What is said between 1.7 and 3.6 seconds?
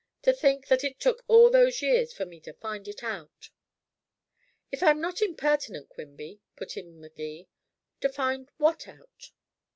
years for me to find it out."